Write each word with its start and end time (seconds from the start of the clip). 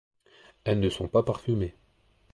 Elles 0.63 0.79
ne 0.79 0.89
sont 0.89 1.07
pas 1.07 1.21
parfumées. 1.21 1.75